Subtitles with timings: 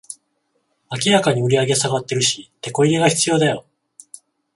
[1.05, 3.65] 明らかに売上下がってるし、テコ入れが必要だよ